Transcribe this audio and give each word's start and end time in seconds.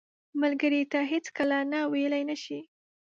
ملګری 0.41 0.81
ته 0.91 0.99
هیڅکله 1.11 1.57
نه 1.71 1.79
ویلې 1.91 2.21
نه 2.29 2.35
شي 2.43 2.59